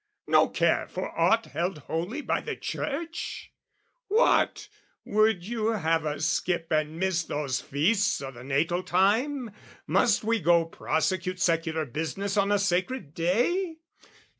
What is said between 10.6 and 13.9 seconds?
prosecute Secular business on a sacred day?